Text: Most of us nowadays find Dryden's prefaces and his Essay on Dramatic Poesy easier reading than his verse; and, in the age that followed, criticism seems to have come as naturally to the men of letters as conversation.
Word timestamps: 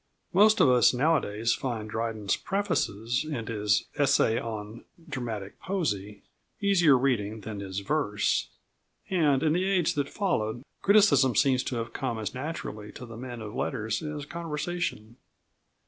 Most 0.33 0.59
of 0.59 0.67
us 0.67 0.95
nowadays 0.95 1.53
find 1.53 1.87
Dryden's 1.87 2.35
prefaces 2.35 3.23
and 3.23 3.47
his 3.47 3.85
Essay 3.99 4.39
on 4.39 4.83
Dramatic 5.07 5.59
Poesy 5.59 6.23
easier 6.59 6.97
reading 6.97 7.41
than 7.41 7.59
his 7.59 7.81
verse; 7.81 8.49
and, 9.11 9.43
in 9.43 9.53
the 9.53 9.63
age 9.63 9.93
that 9.93 10.09
followed, 10.09 10.63
criticism 10.81 11.35
seems 11.35 11.63
to 11.65 11.75
have 11.75 11.93
come 11.93 12.17
as 12.17 12.33
naturally 12.33 12.91
to 12.93 13.05
the 13.05 13.15
men 13.15 13.43
of 13.43 13.53
letters 13.53 14.01
as 14.01 14.25
conversation. 14.25 15.17